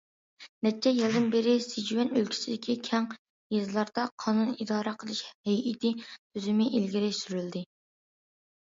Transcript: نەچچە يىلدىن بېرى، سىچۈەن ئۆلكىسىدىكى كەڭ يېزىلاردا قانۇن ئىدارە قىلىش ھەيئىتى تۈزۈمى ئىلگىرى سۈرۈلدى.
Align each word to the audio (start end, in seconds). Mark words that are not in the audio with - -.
نەچچە 0.67 0.93
يىلدىن 0.99 1.27
بېرى، 1.35 1.53
سىچۈەن 1.65 2.09
ئۆلكىسىدىكى 2.21 2.77
كەڭ 2.89 3.05
يېزىلاردا 3.57 4.09
قانۇن 4.25 4.57
ئىدارە 4.59 4.95
قىلىش 5.05 5.23
ھەيئىتى 5.31 5.97
تۈزۈمى 6.11 6.71
ئىلگىرى 6.73 7.13
سۈرۈلدى. 7.23 7.65